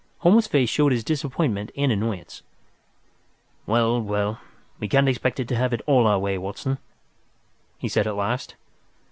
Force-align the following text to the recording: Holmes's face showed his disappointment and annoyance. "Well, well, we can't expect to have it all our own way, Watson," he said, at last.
Holmes's 0.21 0.47
face 0.47 0.67
showed 0.67 0.93
his 0.93 1.03
disappointment 1.03 1.71
and 1.77 1.91
annoyance. 1.91 2.41
"Well, 3.67 4.01
well, 4.01 4.39
we 4.79 4.87
can't 4.87 5.07
expect 5.07 5.37
to 5.47 5.55
have 5.55 5.73
it 5.73 5.81
all 5.85 6.07
our 6.07 6.15
own 6.15 6.21
way, 6.23 6.37
Watson," 6.39 6.79
he 7.77 7.87
said, 7.87 8.07
at 8.07 8.15
last. 8.15 8.55